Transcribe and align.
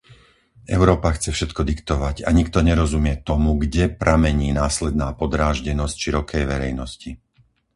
Európa 0.77 1.09
chce 1.15 1.29
všetko 1.37 1.61
diktovať 1.71 2.15
a 2.27 2.33
nikto 2.39 2.57
nerozumie 2.69 3.15
tomu, 3.29 3.51
kde 3.63 3.83
pramení 4.01 4.49
následná 4.63 5.07
podráždenosť 5.21 5.93
širokej 6.03 6.43
verejnosti. 6.53 7.11